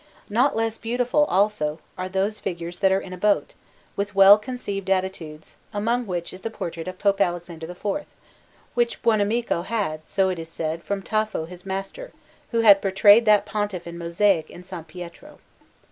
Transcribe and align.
Not 0.31 0.55
less 0.55 0.79
beautiful, 0.79 1.25
also, 1.25 1.77
are 1.95 2.09
those 2.09 2.39
figures 2.39 2.79
that 2.79 2.91
are 2.91 2.99
in 2.99 3.13
a 3.13 3.19
boat, 3.19 3.53
with 3.95 4.15
well 4.15 4.39
conceived 4.39 4.89
attitudes, 4.89 5.53
among 5.73 6.07
which 6.07 6.33
is 6.33 6.41
the 6.41 6.49
portrait 6.49 6.87
of 6.87 6.97
Pope 6.97 7.21
Alexander 7.21 7.69
IV, 7.69 8.07
which 8.73 9.03
Buonamico 9.03 9.61
had, 9.63 10.07
so 10.07 10.29
it 10.29 10.39
is 10.39 10.49
said, 10.49 10.81
from 10.83 11.03
Tafo 11.03 11.45
his 11.47 11.67
master, 11.67 12.13
who 12.49 12.61
had 12.61 12.81
portrayed 12.81 13.25
that 13.25 13.45
Pontiff 13.45 13.85
in 13.85 13.99
mosaic 13.99 14.49
in 14.49 14.61
S. 14.61 14.73
Pietro. 14.87 15.37